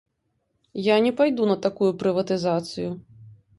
Я 0.85 0.95
не 1.07 1.11
пайду 1.19 1.45
на 1.53 1.57
такую 1.67 1.91
прыватызацыю. 2.01 2.91